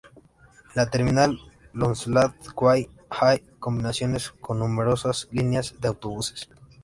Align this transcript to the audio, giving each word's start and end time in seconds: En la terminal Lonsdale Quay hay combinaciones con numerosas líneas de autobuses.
En 0.03 0.71
la 0.73 0.89
terminal 0.89 1.37
Lonsdale 1.73 2.33
Quay 2.55 2.89
hay 3.11 3.39
combinaciones 3.59 4.31
con 4.31 4.57
numerosas 4.57 5.27
líneas 5.29 5.75
de 5.79 5.89
autobuses. 5.89 6.49